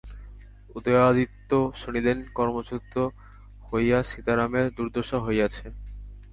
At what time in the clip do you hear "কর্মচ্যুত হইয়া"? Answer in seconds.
2.33-3.99